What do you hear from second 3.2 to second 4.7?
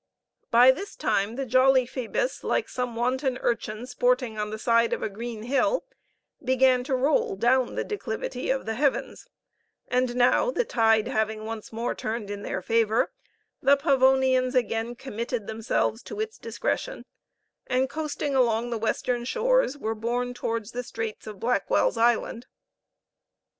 urchin sporting on the